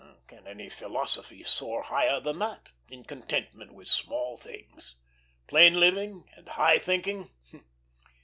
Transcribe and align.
Can 0.25 0.47
any 0.47 0.67
philosophy 0.67 1.43
soar 1.43 1.83
higher 1.83 2.19
than 2.19 2.39
that, 2.39 2.71
in 2.89 3.03
contentment 3.03 3.71
with 3.75 3.87
small 3.87 4.35
things? 4.35 4.95
Plain 5.45 5.79
living 5.79 6.27
and 6.35 6.49
high 6.49 6.79
thinking! 6.79 7.29